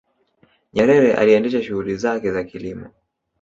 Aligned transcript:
nyerere 0.73 1.13
aliendesha 1.15 1.61
shughuli 1.63 1.95
zake 1.97 2.31
za 2.31 2.43
kilimo 2.43 2.87